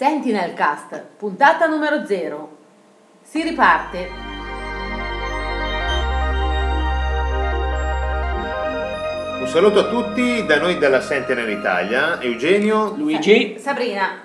[0.00, 2.56] Sentinel Cast, puntata numero 0.
[3.20, 4.08] Si riparte.
[9.40, 12.94] Un saluto a tutti da noi della Sentinel Italia, Eugenio.
[12.96, 13.58] Luigi.
[13.58, 14.22] Sabrina.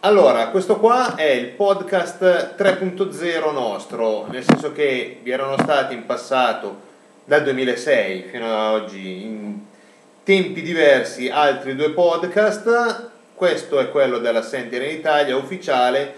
[0.00, 6.06] Allora, questo qua è il podcast 3.0 nostro, nel senso che vi erano stati in
[6.06, 6.74] passato,
[7.26, 9.58] dal 2006 fino ad oggi, in
[10.24, 16.12] tempi diversi, altri due podcast questo è quello della Sentinel Italia ufficiale.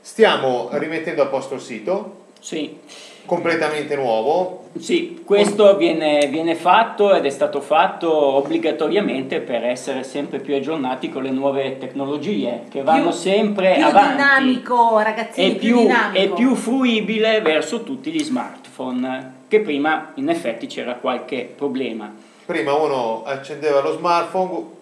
[0.00, 2.20] Stiamo rimettendo a posto il sito.
[2.38, 2.78] Sì.
[3.26, 4.68] Completamente nuovo.
[4.78, 11.08] Sì, questo viene, viene, fatto ed è stato fatto obbligatoriamente per essere sempre più aggiornati
[11.10, 14.12] con le nuove tecnologie che vanno più, sempre più avanti.
[14.12, 16.18] dinamico, ragazzi, è più, più, dinamico.
[16.18, 22.12] è più fruibile verso tutti gli smartphone, che prima in effetti c'era qualche problema.
[22.46, 24.80] Prima uno accendeva lo smartphone,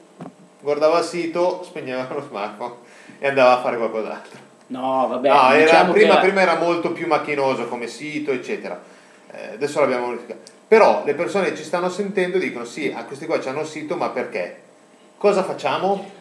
[0.61, 2.75] guardava il sito, spegneva lo smartphone
[3.19, 4.39] e andava a fare qualcos'altro.
[4.69, 5.29] No, vabbè.
[5.29, 6.21] No, era, diciamo prima, era...
[6.21, 6.57] prima, era...
[6.57, 8.81] molto più macchinoso come sito, eccetera.
[9.33, 10.59] Eh, adesso l'abbiamo modificato.
[10.69, 13.97] Però le persone che ci stanno sentendo dicono sì, a questi qua hanno il sito,
[13.97, 14.61] ma perché?
[15.17, 16.19] Cosa facciamo?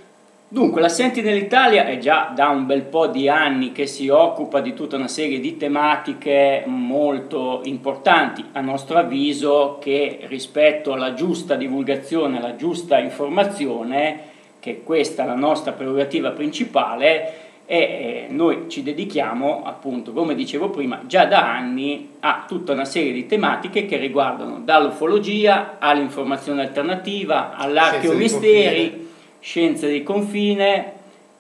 [0.52, 4.62] Dunque, la Sentinel Italia è già da un bel po' di anni che si occupa
[4.62, 11.54] di tutta una serie di tematiche molto importanti, a nostro avviso, che rispetto alla giusta
[11.54, 14.29] divulgazione, alla giusta informazione,
[14.60, 21.02] che questa è la nostra prerogativa principale, e noi ci dedichiamo appunto, come dicevo prima,
[21.06, 29.08] già da anni a tutta una serie di tematiche che riguardano dall'ufologia all'informazione alternativa, all'archeomisteri
[29.40, 30.94] scienze di confine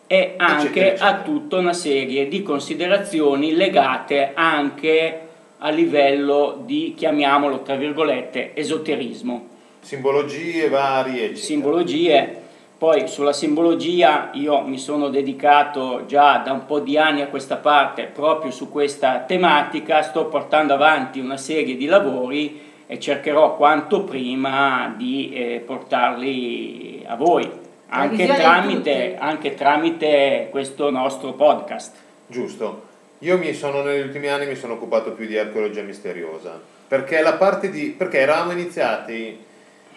[0.05, 5.21] e anche a tutta una serie di considerazioni legate anche
[5.57, 9.47] a livello di, chiamiamolo tra virgolette, esoterismo.
[9.79, 11.23] Simbologie varie.
[11.23, 11.37] Eccetera.
[11.37, 12.38] Simbologie.
[12.79, 17.57] Poi sulla simbologia io mi sono dedicato già da un po' di anni a questa
[17.57, 24.05] parte proprio su questa tematica, sto portando avanti una serie di lavori e cercherò quanto
[24.05, 27.51] prima di eh, portarli a voi
[27.89, 31.97] anche tramite, anche tramite, questo nostro podcast.
[32.27, 32.87] Giusto.
[33.19, 36.57] Io mi sono, negli ultimi anni mi sono occupato più di archeologia misteriosa,
[36.87, 37.87] perché la parte di...
[37.89, 39.47] perché eravamo iniziati...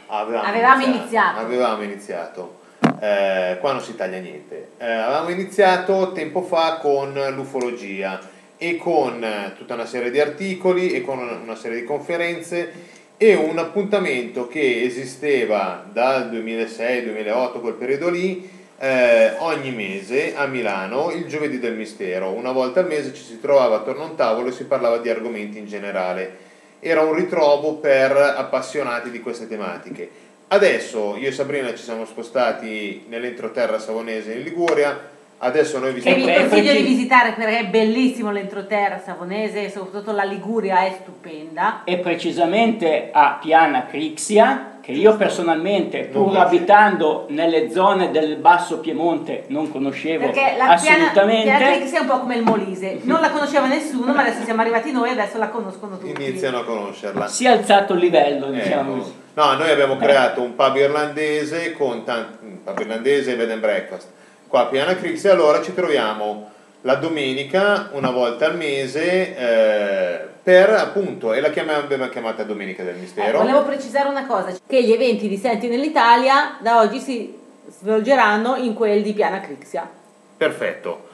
[0.09, 0.99] Avevamo, avevamo iniziato.
[0.99, 1.39] iniziato.
[1.39, 2.61] Avevamo iniziato.
[3.03, 4.69] Eh, qua non si taglia niente.
[4.79, 8.21] Eh, avevamo iniziato tempo fa con l'ufologia
[8.57, 9.27] e con
[9.59, 12.71] tutta una serie di articoli e con una serie di conferenze
[13.17, 18.49] e un appuntamento che esisteva dal 2006-2008, quel periodo lì,
[18.79, 22.31] eh, ogni mese a Milano, il giovedì del mistero.
[22.31, 25.09] Una volta al mese ci si trovava attorno a un tavolo e si parlava di
[25.09, 26.51] argomenti in generale.
[26.79, 30.22] Era un ritrovo per appassionati di queste tematiche.
[30.53, 35.11] Adesso io e Sabrina ci siamo spostati nell'entroterra savonese in Liguria,
[35.45, 36.25] Adesso noi visitiamo.
[36.25, 41.83] Che vi consiglio di visitare perché è bellissimo l'entroterra savonese, soprattutto la Liguria è stupenda.
[41.83, 49.45] E precisamente a Piana Crixia, che io personalmente, pur abitando nelle zone del Basso Piemonte,
[49.49, 51.45] non conoscevo perché la assolutamente.
[51.45, 54.61] Piana, Piana è un po' come il Molise, non la conosceva nessuno, ma adesso siamo
[54.61, 56.21] arrivati noi e adesso la conoscono tutti.
[56.21, 57.29] Iniziano a conoscerla.
[57.29, 59.21] Si è alzato il livello, diciamo ecco.
[59.35, 63.61] No, noi abbiamo creato un pub irlandese con tanti, un pub irlandese e bed and
[63.61, 64.09] breakfast
[64.53, 66.52] qua a Piana Crixi, allora ci troviamo
[66.83, 72.83] la domenica, una volta al mese, eh, per appunto, e la chiamiamo, abbiamo chiamata Domenica
[72.83, 73.39] del Mistero.
[73.39, 77.39] Eh, volevo precisare una cosa, che gli eventi di Senti nell'Italia da oggi si
[77.69, 79.89] svolgeranno in quelli di Piana Crixia.
[80.37, 81.09] Perfetto.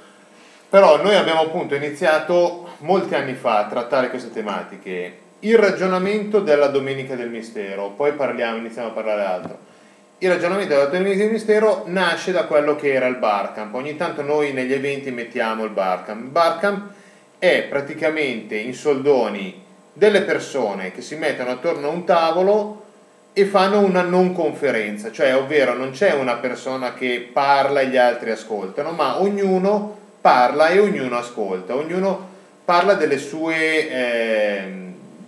[0.70, 5.18] Però noi abbiamo appunto iniziato molti anni fa a trattare queste tematiche.
[5.40, 9.58] Il ragionamento della Domenica del Mistero, poi parliamo, iniziamo a parlare altro
[10.20, 13.72] il ragionamento della Domenica del Mistero nasce da quello che era il Barcamp.
[13.74, 16.24] Ogni tanto noi negli eventi mettiamo il Barcamp.
[16.24, 16.90] Il Barcamp
[17.38, 22.84] è praticamente in soldoni delle persone che si mettono attorno a un tavolo
[23.32, 27.96] e fanno una non conferenza, cioè ovvero non c'è una persona che parla e gli
[27.96, 32.28] altri ascoltano, ma ognuno parla e ognuno ascolta, ognuno
[32.64, 34.72] parla delle sue, eh,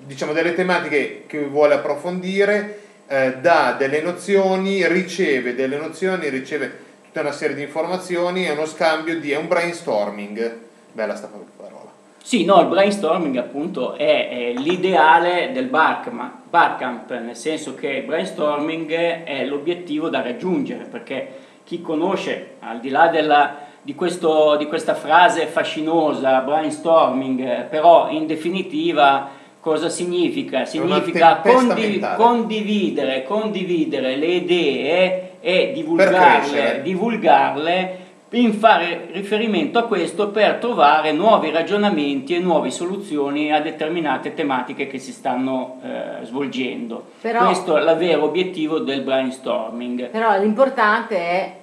[0.04, 2.78] diciamo, delle tematiche che vuole approfondire
[3.12, 6.72] eh, dà delle nozioni, riceve delle nozioni, riceve
[7.06, 10.58] tutta una serie di informazioni, è uno scambio di, è un brainstorming.
[10.92, 11.90] Bella sta parola.
[12.22, 18.92] Sì, no, il brainstorming appunto è, è l'ideale del barcamp, nel senso che il brainstorming
[19.24, 24.94] è l'obiettivo da raggiungere, perché chi conosce, al di là della, di, questo, di questa
[24.94, 30.64] frase fascinosa, brainstorming, però in definitiva Cosa significa?
[30.64, 37.98] Significa condiv- condividere, condividere le idee e divulgarle, divulgarle
[38.30, 44.86] in fare riferimento a questo per trovare nuovi ragionamenti e nuove soluzioni a determinate tematiche
[44.86, 47.04] che si stanno eh, svolgendo.
[47.20, 50.08] Però, questo è l'avvero obiettivo del brainstorming.
[50.10, 51.54] Però l'importante è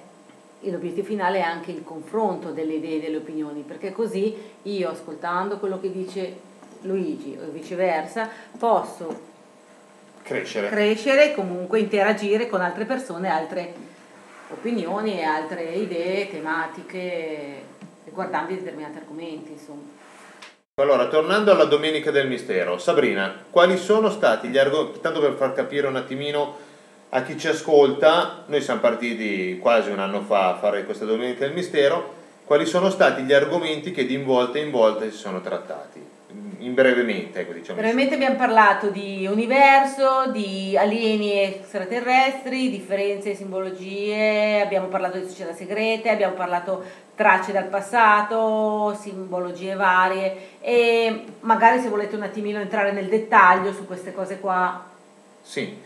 [0.60, 5.58] l'obiettivo finale è anche il confronto delle idee e delle opinioni, perché così io ascoltando
[5.58, 6.46] quello che dice
[6.82, 8.28] Luigi o viceversa
[8.58, 9.26] posso
[10.22, 13.74] crescere, crescere comunque interagire con altre persone, altre
[14.50, 17.62] opinioni e altre idee, tematiche
[18.04, 19.52] riguardanti determinati argomenti.
[19.52, 19.96] Insomma.
[20.80, 25.52] Allora, tornando alla Domenica del Mistero, Sabrina, quali sono stati gli argomenti, tanto per far
[25.52, 26.56] capire un attimino
[27.10, 31.40] a chi ci ascolta, noi siamo partiti quasi un anno fa a fare questa Domenica
[31.40, 32.14] del Mistero,
[32.44, 36.16] quali sono stati gli argomenti che di volta in volta si sono trattati?
[36.60, 37.78] In brevemente, ecco, diciamo.
[37.78, 45.54] Brevemente abbiamo parlato di universo, di alieni extraterrestri, differenze e simbologie, abbiamo parlato di società
[45.54, 46.82] segrete, abbiamo parlato
[47.14, 53.86] tracce dal passato, simbologie varie e magari se volete un attimino entrare nel dettaglio su
[53.86, 54.84] queste cose qua.
[55.40, 55.76] Sì,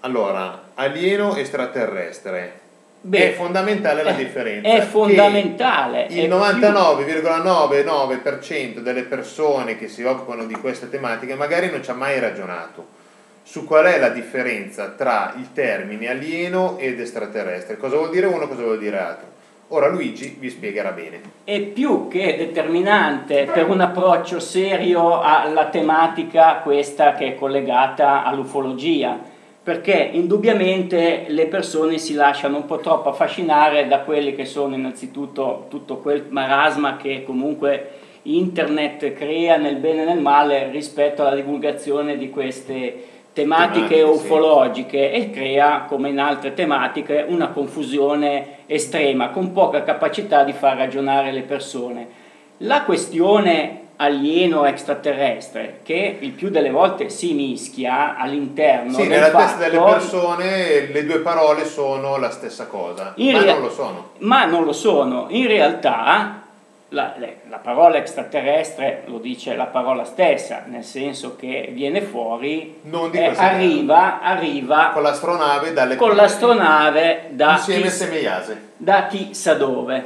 [0.00, 2.59] allora, alieno extraterrestre.
[3.02, 4.68] Beh, è fondamentale la differenza.
[4.68, 6.06] È fondamentale.
[6.10, 12.20] Il 99,99% delle persone che si occupano di queste tematiche magari non ci ha mai
[12.20, 12.98] ragionato
[13.42, 17.78] su qual è la differenza tra il termine alieno ed extraterrestre.
[17.78, 19.28] Cosa vuol dire uno, cosa vuol dire altro.
[19.68, 21.22] Ora Luigi vi spiegherà bene.
[21.44, 29.29] È più che determinante per un approccio serio alla tematica questa che è collegata all'ufologia
[29.62, 35.66] perché indubbiamente le persone si lasciano un po' troppo affascinare da quelli che sono innanzitutto
[35.68, 37.90] tutto quel marasma che comunque
[38.22, 45.10] internet crea nel bene e nel male rispetto alla divulgazione di queste tematiche, tematiche ufologiche
[45.12, 45.20] sì.
[45.20, 51.32] e crea, come in altre tematiche, una confusione estrema con poca capacità di far ragionare
[51.32, 52.18] le persone.
[52.58, 59.44] La questione alieno extraterrestre che il più delle volte si mischia all'interno sì, nella fatto,
[59.44, 64.10] testa delle persone le due parole sono la stessa cosa ma rea- non lo sono.
[64.18, 65.26] ma non lo sono.
[65.28, 66.40] In realtà
[66.88, 67.14] la,
[67.48, 72.80] la, parola extraterrestre lo dice la parola stessa nel senso che viene fuori
[73.12, 80.04] eh, arriva, arriva con l'astronave dalle con l'astronave da Semeiase da chissà dove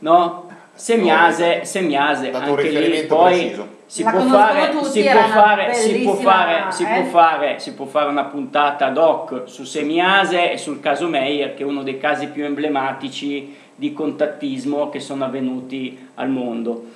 [0.00, 0.50] no?
[0.74, 3.54] Semiase, Semiase anche lì poi
[3.86, 6.72] si può, fare, si, può fare, si, può fare, eh?
[6.72, 11.08] si, può fare, si può fare una puntata ad hoc su Semiase e sul caso
[11.08, 16.86] Meyer che è uno dei casi più emblematici di contattismo che sono avvenuti al mondo.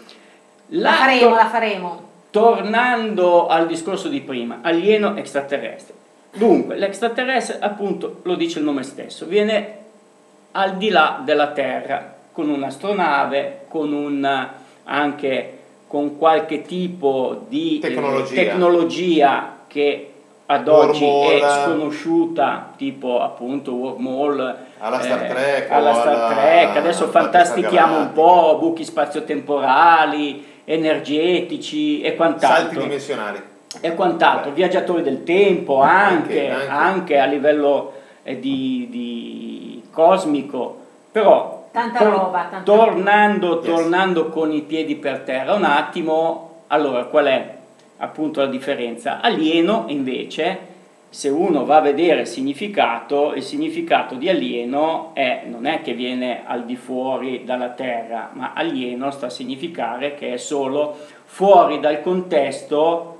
[0.69, 2.03] La, la faremo, la faremo.
[2.31, 5.95] Tornando al discorso di prima, alieno extraterrestre.
[6.33, 9.79] Dunque, l'extraterrestre appunto lo dice il nome stesso, viene
[10.53, 14.49] al di là della Terra, con un'astronave, con un,
[14.85, 20.11] anche con qualche tipo di eh, tecnologia, tecnologia che
[20.45, 26.77] ad oggi wormhole, è sconosciuta, tipo appunto wormhole, alla Star Trek, eh, alla Star Trek.
[26.77, 32.65] adesso fantastichiamo un po' buchi spazio-temporali, energetici e quant'altro.
[32.65, 33.43] Salti dimensionali.
[33.81, 34.57] E quant'altro, Beh.
[34.57, 36.69] viaggiatori del tempo anche, anche, anche.
[36.69, 40.81] anche a livello eh, di, di cosmico,
[41.11, 43.67] però Tanta Tor- roba, tanta tornando, roba.
[43.67, 47.55] tornando con i piedi per terra un attimo, allora qual è
[47.99, 49.21] appunto la differenza?
[49.21, 50.59] Alieno invece,
[51.11, 55.93] se uno va a vedere il significato, il significato di alieno è, non è che
[55.93, 61.79] viene al di fuori dalla terra, ma alieno sta a significare che è solo fuori
[61.79, 63.19] dal contesto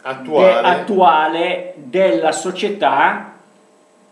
[0.00, 3.33] attuale, de- attuale della società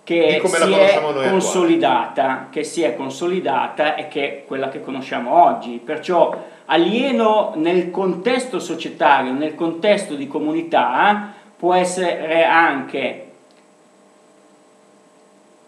[0.05, 5.81] che si è consolidata, che si è consolidata e che è quella che conosciamo oggi.
[5.85, 13.27] Perciò alieno nel contesto societario, nel contesto di comunità, può essere anche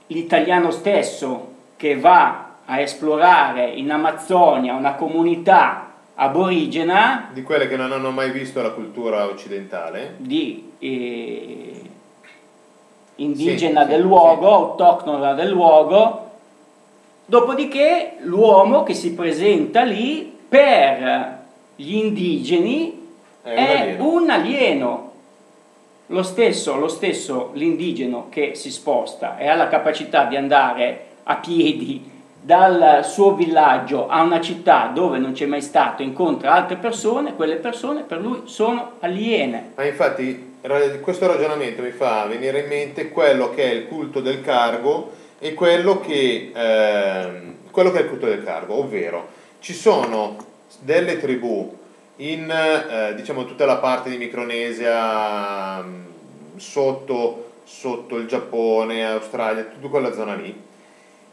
[0.09, 7.93] l'italiano stesso che va a esplorare in Amazzonia una comunità aborigena di quelle che non
[7.93, 11.83] hanno mai visto la cultura occidentale di eh,
[13.17, 14.53] indigena sì, del luogo, sì.
[14.53, 16.31] autoctona del luogo,
[17.25, 21.43] dopodiché l'uomo che si presenta lì per
[21.77, 23.09] gli indigeni
[23.43, 25.13] è, è un alieno.
[26.09, 31.37] Lo stesso, lo stesso l'indigeno che si sposta e ha la capacità di andare a
[31.37, 32.13] piedi
[32.45, 37.57] dal suo villaggio a una città dove non c'è mai stato, incontra altre persone, quelle
[37.57, 39.73] persone per lui sono aliene.
[39.77, 40.54] Ma infatti
[41.03, 45.53] questo ragionamento mi fa venire in mente quello che è il culto del cargo e
[45.53, 49.29] quello che eh, quello che è il culto del cargo, ovvero
[49.59, 50.37] ci sono
[50.81, 51.77] delle tribù
[52.17, 56.07] in eh, diciamo tutta la parte di Micronesia mh,
[56.57, 60.59] sotto, sotto il Giappone, Australia, tutta quella zona lì,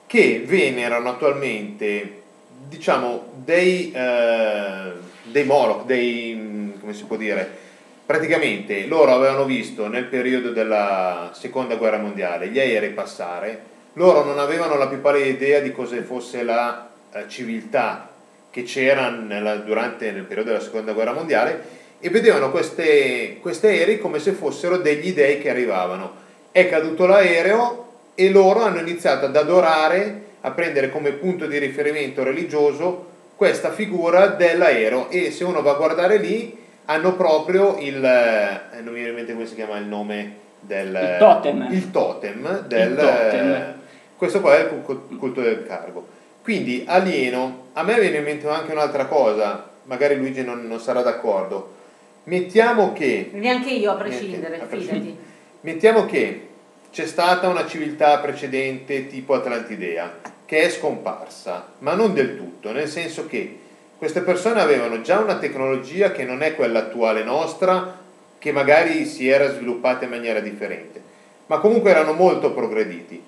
[0.07, 2.21] che venerano attualmente
[2.67, 4.91] diciamo dei, eh,
[5.23, 7.69] dei Moloch, dei come si può dire,
[8.11, 13.61] praticamente loro avevano visto nel periodo della seconda guerra mondiale gli aerei passare,
[13.93, 18.09] loro non avevano la più pallida idea di cosa fosse la eh, civiltà
[18.49, 24.19] che c'era nella, durante nel periodo della seconda guerra mondiale e vedevano questi aerei come
[24.19, 26.11] se fossero degli dei che arrivavano.
[26.51, 32.23] È caduto l'aereo e loro hanno iniziato ad adorare, a prendere come punto di riferimento
[32.23, 36.59] religioso questa figura dell'aereo e se uno va a guardare lì
[36.91, 40.89] hanno proprio il, eh, non mi viene in mente come si chiama il nome del
[40.89, 43.73] il totem, il totem del, il totem.
[44.17, 46.05] questo qua è il culto del cargo.
[46.43, 51.01] Quindi alieno, a me viene in mente anche un'altra cosa, magari Luigi non, non sarà
[51.01, 51.79] d'accordo.
[52.25, 53.29] Mettiamo che...
[53.33, 55.17] Neanche io a prescindere, a fidati.
[55.61, 56.47] Mettiamo che
[56.91, 62.89] c'è stata una civiltà precedente tipo Atlantidea che è scomparsa, ma non del tutto, nel
[62.89, 63.59] senso che
[64.01, 67.99] queste persone avevano già una tecnologia che non è quella attuale nostra,
[68.39, 70.99] che magari si era sviluppata in maniera differente,
[71.45, 73.21] ma comunque erano molto progrediti.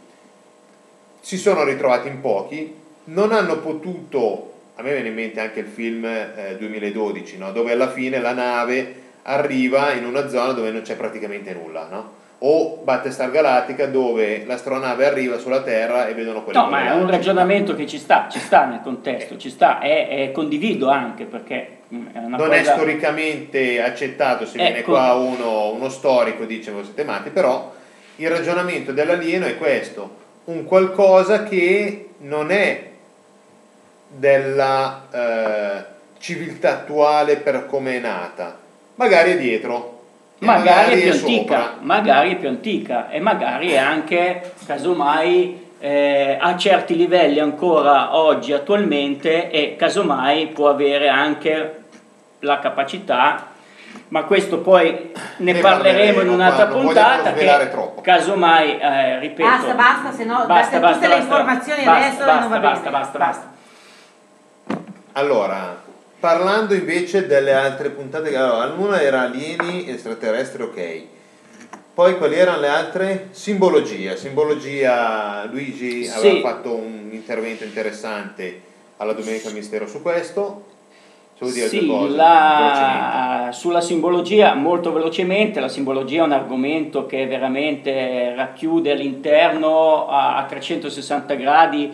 [1.20, 5.68] Si sono ritrovati in pochi, non hanno potuto, a me viene in mente anche il
[5.68, 7.52] film eh, 2012, no?
[7.52, 12.14] dove alla fine la nave arriva in una zona dove non c'è praticamente nulla, no?
[12.46, 17.10] O Battlestar Galactica dove l'astronave arriva sulla Terra e vedono quello No, ma è un
[17.10, 21.78] ragionamento che ci sta, ci sta nel contesto, ci sta, e, e condivido anche perché
[21.94, 22.54] mm, è non cosa...
[22.54, 24.92] è storicamente accettato, se viene Ecco.
[24.92, 27.74] qua uno, uno storico dice voi siete matti, però
[28.18, 32.90] il ragionamento dell'alieno è questo, un qualcosa che non è
[34.10, 35.84] della eh,
[36.20, 38.58] civiltà attuale per come è nata,
[38.96, 39.93] magari è dietro,
[40.46, 41.34] magari, è più sopra.
[41.34, 48.16] antica, magari è più antica e magari è anche, casomai, eh, a certi livelli ancora
[48.16, 51.84] oggi attualmente e casomai può avere anche
[52.40, 53.48] la capacità,
[54.10, 58.02] ma questo poi ne, Ne parleremo in un'altra puntata che troppo.
[58.02, 62.26] casomai, eh, ripeto, Basta, basta, se no basta, basta, tutte le basta, informazioni basta, adesso
[62.26, 62.98] basta, non va basta, bene.
[62.98, 63.52] basta, basta.
[65.14, 65.82] Allora,
[66.24, 71.02] parlando invece delle altre puntate, allora, una era alieni extraterrestri, ok.
[71.94, 73.28] Poi quali erano le altre?
[73.32, 74.16] Simbologia.
[74.16, 76.18] Simbologia, Luigi Sì.
[76.18, 78.62] aveva fatto un intervento interessante
[78.98, 80.72] alla Domenica Mistero su questo.
[81.40, 88.34] Dire Sì, cose, la- sulla simbologia molto velocemente, la simbologia è un argomento che veramente
[88.34, 91.92] racchiude all'interno a, a 360 gradi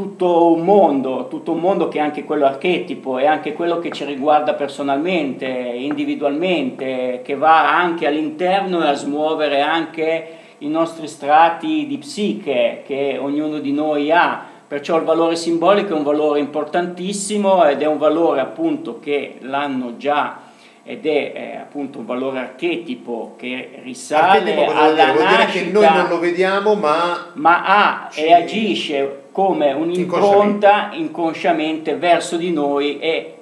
[0.00, 3.90] tutto un mondo, tutto un mondo che è anche quello archetipo, è anche quello che
[3.90, 10.28] ci riguarda personalmente, individualmente, che va anche all'interno e a smuovere anche
[10.58, 14.42] i nostri strati di psiche che ognuno di noi ha.
[14.66, 19.98] Perciò il valore simbolico è un valore importantissimo ed è un valore appunto che l'hanno
[19.98, 20.48] già
[20.90, 25.22] ed è eh, appunto un valore archetipo che risale Archetipo alla dire?
[25.22, 31.94] Nascita che noi non lo vediamo, ma ma ha Ci- e agisce come un'impronta inconsciamente
[31.94, 33.34] verso di noi e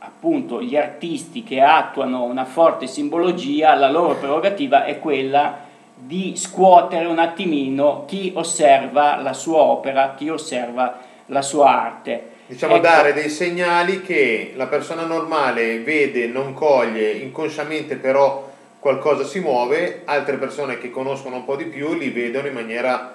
[0.00, 5.60] appunto gli artisti che attuano una forte simbologia, la loro prerogativa è quella
[5.94, 12.32] di scuotere un attimino chi osserva la sua opera, chi osserva la sua arte.
[12.46, 19.24] Diciamo Ecco, dare dei segnali che la persona normale vede, non coglie, inconsciamente però qualcosa
[19.24, 23.14] si muove, altre persone che conoscono un po' di più li vedono in maniera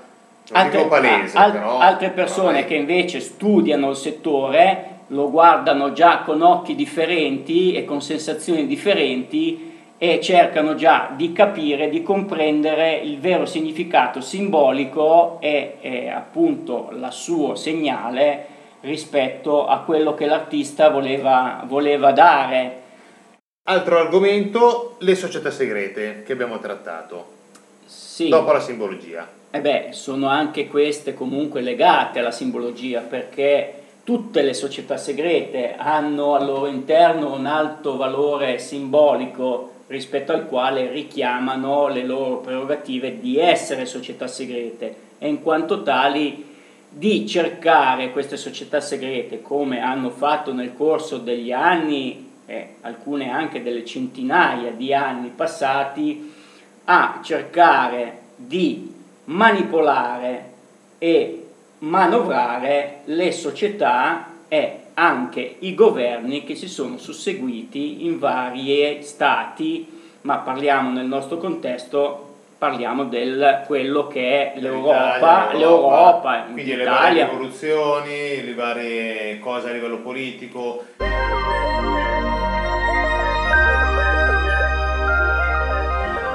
[0.52, 6.20] altre, palese, al- però, altre persone però, che invece studiano il settore lo guardano già
[6.20, 13.20] con occhi differenti e con sensazioni differenti e cercano già di capire, di comprendere il
[13.20, 21.64] vero significato simbolico e, e appunto il suo segnale rispetto a quello che l'artista voleva,
[21.66, 22.82] voleva dare.
[23.64, 27.26] Altro argomento, le società segrete che abbiamo trattato,
[27.86, 28.30] Sì.
[28.30, 29.28] dopo la simbologia.
[29.52, 36.36] E beh, sono anche queste comunque legate alla simbologia perché tutte le società segrete hanno
[36.36, 43.40] al loro interno un alto valore simbolico rispetto al quale richiamano le loro prerogative di
[43.40, 46.49] essere società segrete e in quanto tali
[46.90, 53.62] di cercare queste società segrete come hanno fatto nel corso degli anni e alcune anche
[53.62, 56.34] delle centinaia di anni passati
[56.86, 58.92] a cercare di
[59.26, 60.52] manipolare
[60.98, 61.46] e
[61.80, 69.88] manovrare le società e anche i governi che si sono susseguiti in vari stati,
[70.22, 72.29] ma parliamo nel nostro contesto
[72.60, 79.72] parliamo di quello che è l'Europa, l'Europa, quindi le varie rivoluzioni, le varie cose a
[79.72, 80.84] livello politico.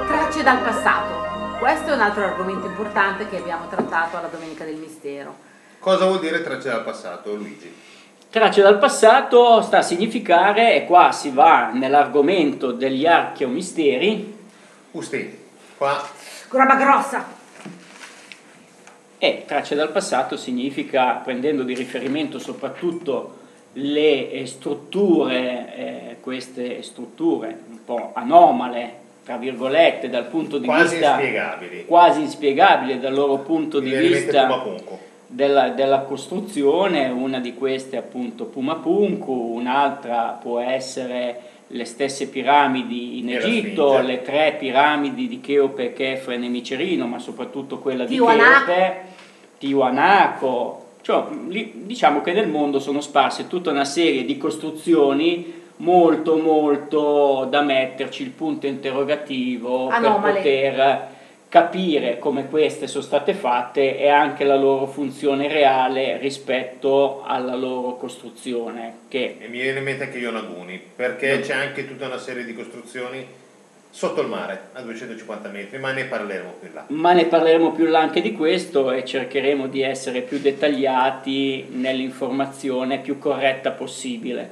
[0.07, 1.57] Tracce dal passato.
[1.59, 5.35] Questo è un altro argomento importante che abbiamo trattato alla Domenica del Mistero.
[5.77, 7.71] Cosa vuol dire tracce dal passato, Luigi?
[8.31, 14.37] Tracce dal passato sta a significare, e qua si va nell'argomento degli archeomisteri.
[14.91, 15.43] Usti,
[15.77, 16.07] qua.
[16.49, 17.43] Roba grossa!
[19.17, 27.57] E tracce dal passato significa, prendendo di riferimento soprattutto le eh, strutture, eh, queste strutture
[27.69, 31.85] un po' anomale, tra virgolette, dal punto di quasi vista inspiegabili.
[31.85, 34.63] quasi inspiegabili dal loro punto di vista
[35.27, 43.19] della, della costruzione, una di queste è appunto Pumapunku, un'altra può essere le stesse piramidi
[43.19, 48.65] in Egitto, le tre piramidi di Cheope, Chefren e Micerino, ma soprattutto quella di Tiwanaku.
[48.65, 49.01] Cheope,
[49.57, 50.83] Tiwanaku.
[51.01, 51.23] Cioè,
[51.73, 58.23] diciamo che nel mondo sono sparse tutta una serie di costruzioni molto molto da metterci
[58.23, 60.33] il punto interrogativo Anomale.
[60.33, 61.14] per poter
[61.55, 67.95] capire come queste sono state fatte e anche la loro funzione reale rispetto alla loro
[67.95, 72.43] costruzione che E mi viene in mente anche Yonaguni, perché c'è anche tutta una serie
[72.43, 73.25] di costruzioni
[73.89, 76.83] sotto il mare, a 250 metri, ma ne parleremo più in là.
[76.89, 82.99] ma ne parleremo più là anche di questo e cercheremo di essere più dettagliati nell'informazione
[82.99, 84.51] più corretta possibile.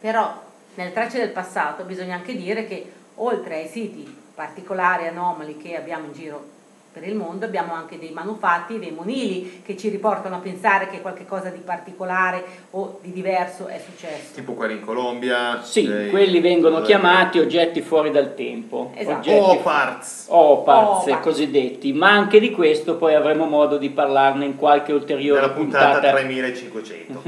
[0.00, 0.42] Però
[0.76, 6.06] nelle tracce del passato bisogna anche dire che oltre ai siti particolari, anomali che abbiamo
[6.06, 6.58] in giro
[6.92, 11.00] per il mondo, abbiamo anche dei manufatti, dei monili che ci riportano a pensare che
[11.02, 14.32] qualcosa di particolare o di diverso è successo.
[14.34, 15.60] Tipo quelli in Colombia.
[15.62, 19.18] Sì, eh, quelli vengono eh, chiamati oggetti fuori dal tempo, Esatto.
[19.18, 20.24] oggetti O parts.
[20.28, 21.20] Opaz, Opaz.
[21.22, 25.92] cosiddetti, ma anche di questo poi avremo modo di parlarne in qualche ulteriore Nella puntata
[25.92, 26.10] puntata.
[26.16, 27.22] 3500.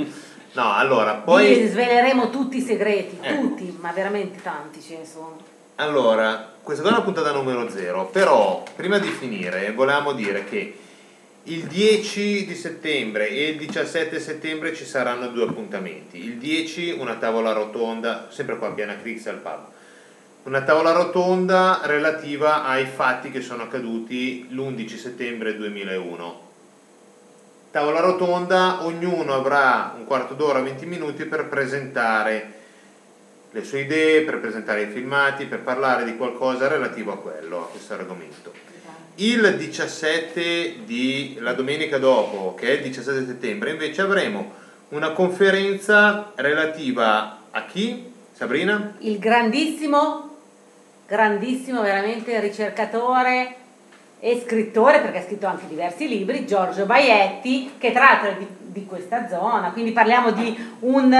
[0.54, 1.66] No, allora, poi...
[1.66, 3.34] sveleremo tutti i segreti, Eh.
[3.38, 5.50] tutti, ma veramente tanti ce ne sono.
[5.76, 10.76] Allora, questa è la puntata numero 0, però prima di finire volevamo dire che
[11.44, 16.22] il 10 di settembre e il 17 settembre ci saranno due appuntamenti.
[16.22, 19.60] Il 10 una tavola rotonda, sempre qua a Piana Crix al pub.
[20.42, 26.40] Una tavola rotonda relativa ai fatti che sono accaduti l'11 settembre 2001.
[27.70, 32.60] Tavola rotonda, ognuno avrà un quarto d'ora, 20 minuti per presentare
[33.52, 37.68] le sue idee, per presentare i filmati, per parlare di qualcosa relativo a quello, a
[37.68, 38.52] questo argomento.
[39.16, 44.52] Il 17 di la domenica dopo, che è il 17 settembre, invece avremo
[44.88, 48.10] una conferenza relativa a chi?
[48.32, 48.94] Sabrina?
[49.00, 50.38] Il grandissimo,
[51.06, 53.56] grandissimo veramente ricercatore
[54.24, 58.46] e scrittore, perché ha scritto anche diversi libri, Giorgio Baietti, che tra l'altro è di,
[58.60, 61.12] di questa zona, quindi parliamo di un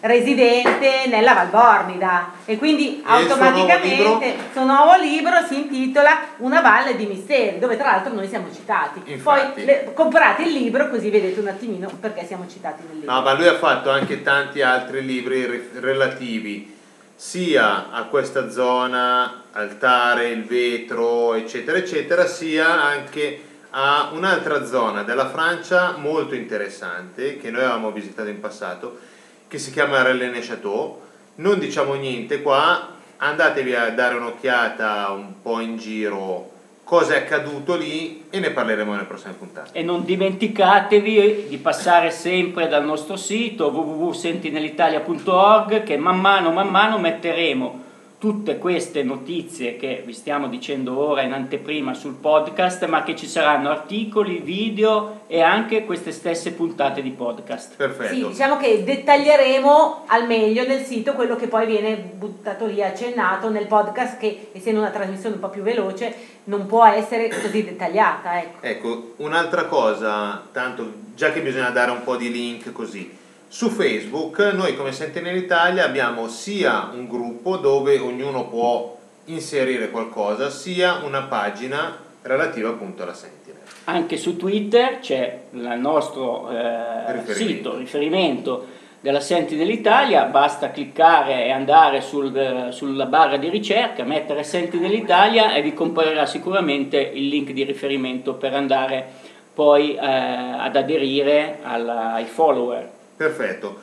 [0.00, 6.96] residente nella Valbornida e quindi E automaticamente il suo nuovo libro si intitola Una valle
[6.96, 9.02] di misteri, dove tra l'altro noi siamo citati.
[9.04, 9.52] Infatti.
[9.52, 13.14] Poi le- comprate il libro così vedete un attimino perché siamo citati nel libro.
[13.14, 16.74] No, ma lui ha fatto anche tanti altri libri ri- relativi
[17.18, 25.28] sia a questa zona, altare, il vetro, eccetera, eccetera, sia anche a un'altra zona della
[25.28, 29.00] Francia molto interessante che noi avevamo visitato in passato,
[29.48, 31.02] che si chiama René Chateau.
[31.34, 36.57] Non diciamo niente qua, andatevi a dare un'occhiata un po' in giro
[36.88, 39.78] cosa è accaduto lì e ne parleremo nelle prossime puntate.
[39.78, 46.98] E non dimenticatevi di passare sempre dal nostro sito www.sentinelitalia.org che man mano man mano
[46.98, 47.84] metteremo
[48.18, 53.28] tutte queste notizie che vi stiamo dicendo ora in anteprima sul podcast, ma che ci
[53.28, 57.76] saranno articoli, video e anche queste stesse puntate di podcast.
[57.76, 58.14] Perfetto.
[58.14, 63.50] Sì, diciamo che dettaglieremo al meglio nel sito quello che poi viene buttato lì accennato
[63.50, 66.12] nel podcast che essendo una trasmissione un po' più veloce
[66.44, 68.66] non può essere così dettagliata, ecco.
[68.66, 73.16] Ecco, un'altra cosa, tanto già che bisogna dare un po' di link così,
[73.48, 80.50] su Facebook noi come Sentinel Italia abbiamo sia un gruppo dove ognuno può inserire qualcosa,
[80.50, 83.60] sia una pagina relativa appunto alla Sentinel.
[83.84, 87.34] Anche su Twitter c'è il nostro eh, Riferimento.
[87.36, 88.66] sito, riferimento
[89.00, 95.54] della Sentinel Italia, basta cliccare e andare sul- sulla barra di ricerca, mettere Sentinel Italia
[95.54, 99.06] e vi comparirà sicuramente il link di riferimento per andare
[99.54, 102.96] poi eh, ad aderire alla, ai follower.
[103.18, 103.78] Perfetto.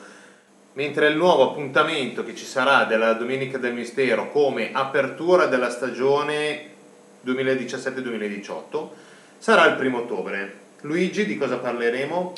[0.72, 6.70] Mentre il nuovo appuntamento che ci sarà della Domenica del Mistero come apertura della stagione
[7.24, 8.88] 2017-2018
[9.38, 10.64] sarà il primo ottobre.
[10.80, 12.32] Luigi, di cosa parleremo?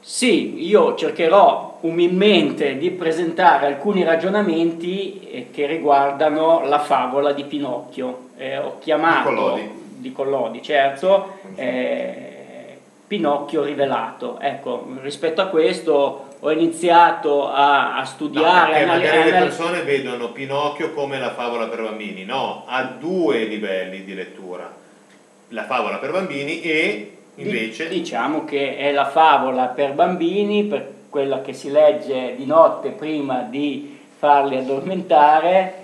[0.00, 8.28] Sì, io cercherò umilmente di presentare alcuni ragionamenti eh, che riguardano la favola di Pinocchio.
[8.36, 9.70] Eh, ho chiamato Di Collodi.
[9.96, 14.38] di Collodi, certo, eh, Pinocchio rivelato.
[14.40, 19.82] Ecco, rispetto a questo ho iniziato a, a No, studiare, perché anali- magari le persone
[19.82, 22.24] vedono Pinocchio come la favola per bambini.
[22.24, 24.70] No, ha due livelli di lettura.
[25.48, 27.88] La favola per bambini e invece...
[27.88, 32.90] Di- Diciamo che è la favola per bambini, per quella che si legge di notte
[32.90, 35.74] prima di farli addormentare,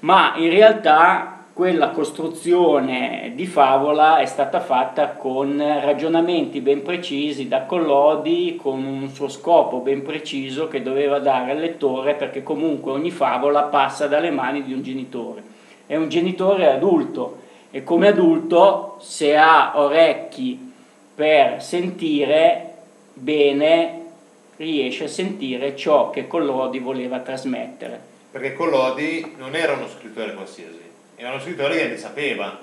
[0.00, 7.62] ma in realtà quella costruzione di favola è stata fatta con ragionamenti ben precisi da
[7.62, 13.10] Collodi, con un suo scopo ben preciso che doveva dare al lettore, perché comunque ogni
[13.10, 15.42] favola passa dalle mani di un genitore.
[15.86, 17.38] È un genitore adulto
[17.70, 20.74] e come adulto se ha orecchi
[21.14, 22.74] per sentire
[23.14, 24.02] bene
[24.56, 27.98] riesce a sentire ciò che Collodi voleva trasmettere.
[28.30, 30.85] Perché Collodi non era uno scrittore qualsiasi,
[31.16, 32.58] era uno scrittore che ne sapeva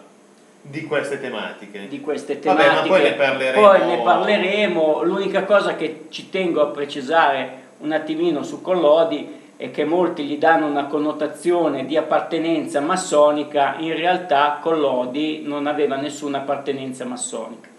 [0.62, 1.88] di queste tematiche.
[1.88, 2.90] di queste Vabbè, tematiche.
[2.90, 3.68] ma poi ne parleremo.
[3.68, 5.04] Poi ne parleremo.
[5.04, 10.38] L'unica cosa che ci tengo a precisare un attimino su Collodi è che molti gli
[10.38, 17.70] danno una connotazione di appartenenza massonica, in realtà Collodi non aveva nessuna appartenenza massonica.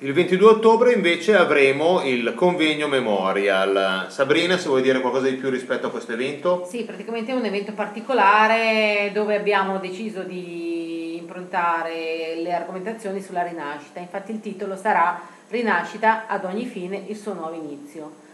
[0.00, 4.06] Il 22 ottobre invece avremo il convegno Memorial.
[4.10, 6.66] Sabrina, se vuoi dire qualcosa di più rispetto a questo evento?
[6.68, 13.98] Sì, praticamente è un evento particolare dove abbiamo deciso di improntare le argomentazioni sulla rinascita.
[13.98, 18.24] Infatti il titolo sarà Rinascita ad ogni fine il suo nuovo inizio.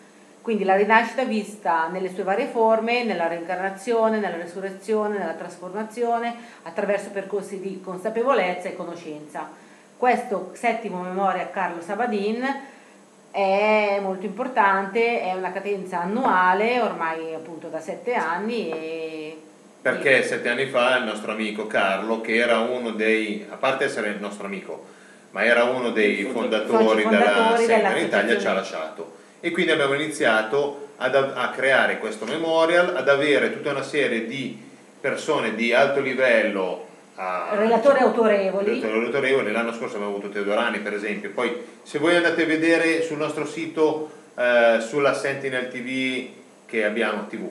[0.40, 7.10] Quindi la rinascita vista nelle sue varie forme, nella reincarnazione, nella resurrezione, nella trasformazione, attraverso
[7.10, 9.61] percorsi di consapevolezza e conoscenza.
[10.02, 12.44] Questo settimo memoria a Carlo Sabadin
[13.30, 19.40] è molto importante, è una cadenza annuale, ormai appunto da sette anni e
[19.80, 24.08] Perché sette anni fa il nostro amico Carlo, che era uno dei, a parte essere
[24.08, 24.86] il nostro amico,
[25.30, 28.06] ma era uno dei fondatori, fondatori della Senta in.
[28.06, 29.12] Italia, ci ha lasciato.
[29.38, 34.60] E quindi abbiamo iniziato ad- a creare questo memorial, ad avere tutta una serie di
[35.00, 38.80] persone di alto livello a- Relatori autorevoli.
[38.80, 39.52] relatori autorevoli.
[39.52, 41.30] L'anno scorso abbiamo avuto Teodorani per esempio.
[41.30, 46.28] Poi se voi andate a vedere sul nostro sito, eh, sulla Sentinel TV
[46.66, 47.48] che abbiamo, TV,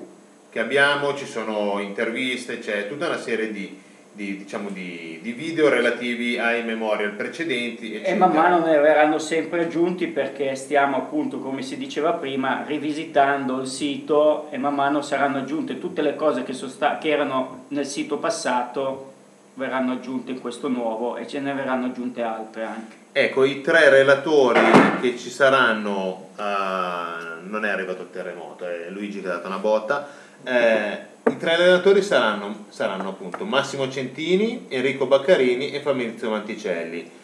[0.49, 3.79] che abbiamo, ci sono interviste, c'è tutta una serie di,
[4.11, 7.93] di, diciamo, di, di video relativi ai memorial precedenti.
[7.93, 8.15] E eccetera.
[8.17, 13.67] man mano ne verranno sempre aggiunti perché stiamo appunto, come si diceva prima, rivisitando il
[13.67, 17.85] sito e man mano saranno aggiunte tutte le cose che, sono sta- che erano nel
[17.85, 19.10] sito passato
[19.53, 22.95] verranno aggiunte in questo nuovo e ce ne verranno aggiunte altre anche.
[23.11, 24.61] Ecco, i tre relatori
[25.01, 29.57] che ci saranno, eh, non è arrivato il terremoto, è Luigi che ha dato una
[29.57, 30.07] botta,
[30.43, 37.19] eh, i tre relatori saranno, saranno appunto Massimo Centini, Enrico Baccarini e Fabrizio Manticelli.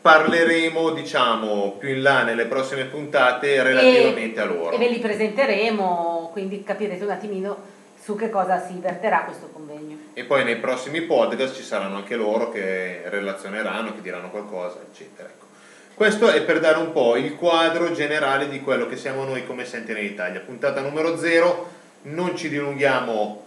[0.00, 4.70] Parleremo, diciamo, più in là nelle prossime puntate relativamente a loro.
[4.70, 7.56] E ve li presenteremo, quindi capirete un attimino
[8.02, 9.96] su che cosa si verterà questo convegno.
[10.14, 15.28] E poi nei prossimi podcast ci saranno anche loro che relazioneranno, che diranno qualcosa, eccetera.
[15.28, 15.46] Ecco.
[15.94, 19.64] Questo è per dare un po' il quadro generale di quello che siamo noi come
[19.64, 20.40] Sentinel Italia.
[20.40, 21.68] Puntata numero 0,
[22.02, 23.42] non ci dilunghiamo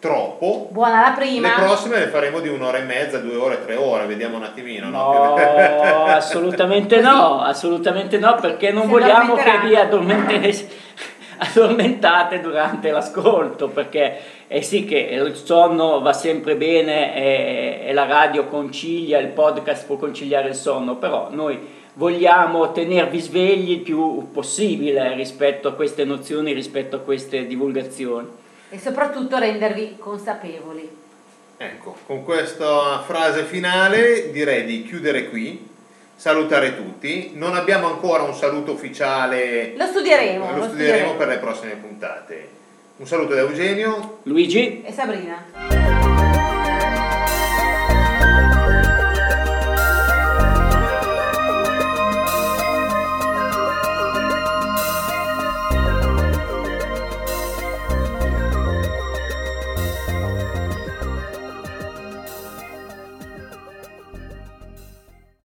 [0.00, 0.66] troppo.
[0.72, 1.56] Buona la prima.
[1.56, 4.88] Le prossime le faremo di un'ora e mezza, due ore, tre ore, vediamo un attimino.
[4.90, 10.68] No, assolutamente no, assolutamente no, perché non Si vogliamo che vi addormente-
[11.42, 18.06] addormentate durante l'ascolto, perché è sì che il sonno va sempre bene e, e la
[18.06, 21.58] radio concilia, il podcast può conciliare il sonno, però noi
[21.94, 28.28] vogliamo tenervi svegli il più possibile rispetto a queste nozioni, rispetto a queste divulgazioni.
[28.70, 31.00] E soprattutto rendervi consapevoli.
[31.56, 35.70] Ecco, con questa frase finale direi di chiudere qui,
[36.22, 37.32] salutare tutti.
[37.34, 40.56] Non abbiamo ancora un saluto ufficiale, Lo studieremo.
[40.56, 42.48] lo studieremo per le prossime puntate.
[42.98, 44.20] Un saluto da Eugenio.
[44.22, 44.82] Luigi?
[44.84, 46.11] E Sabrina.